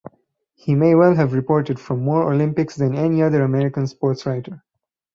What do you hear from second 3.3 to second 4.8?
American sportswriter.